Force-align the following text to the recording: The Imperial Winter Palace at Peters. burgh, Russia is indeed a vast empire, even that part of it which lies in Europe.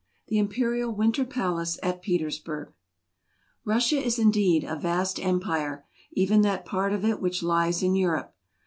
The 0.29 0.39
Imperial 0.39 0.91
Winter 0.91 1.23
Palace 1.23 1.77
at 1.83 2.01
Peters. 2.01 2.39
burgh, 2.39 2.73
Russia 3.63 3.97
is 4.03 4.17
indeed 4.17 4.63
a 4.63 4.75
vast 4.75 5.19
empire, 5.19 5.85
even 6.13 6.41
that 6.41 6.65
part 6.65 6.91
of 6.91 7.05
it 7.05 7.21
which 7.21 7.43
lies 7.43 7.83
in 7.83 7.93
Europe. 7.95 8.33